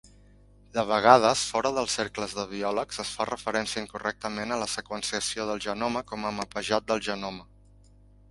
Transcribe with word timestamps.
De 0.75 0.83
vegades, 0.91 1.41
fora 1.55 1.71
dels 1.75 1.97
cercles 1.97 2.31
de 2.37 2.45
biòlegs, 2.53 3.01
es 3.03 3.11
fa 3.17 3.27
referència 3.29 3.83
incorrectament 3.85 4.55
a 4.55 4.59
la 4.63 4.69
seqüenciació 4.75 5.45
del 5.51 5.63
genoma 5.69 6.05
com 6.13 6.25
a 6.25 6.33
"mapejat 6.39 6.89
del 6.93 7.05
genoma". 7.11 7.47